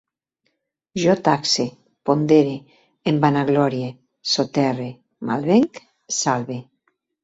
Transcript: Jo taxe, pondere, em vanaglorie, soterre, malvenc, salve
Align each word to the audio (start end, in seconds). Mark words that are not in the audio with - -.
Jo 1.01 1.13
taxe, 1.27 1.65
pondere, 2.11 2.57
em 3.13 3.21
vanaglorie, 3.29 3.93
soterre, 4.35 4.93
malvenc, 5.33 5.87
salve 6.23 6.65